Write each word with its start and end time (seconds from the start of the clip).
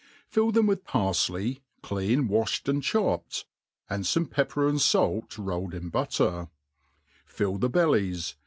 FILL 0.25 0.51
them 0.51 0.65
with 0.65 0.83
parfley, 0.83 1.61
clean 1.83 2.27
wafhed 2.27 2.63
^nd 2.63 2.81
chopped, 2.81 3.45
ar^dl 3.87 4.11
feme 4.11 4.25
pepper 4.25 4.67
and 4.67 4.79
falc 4.79 5.37
rolled 5.37 5.75
in 5.75 5.91
bqtter; 5.91 6.49
fill 7.23 7.59
the 7.59 7.69
bellies 7.69 8.35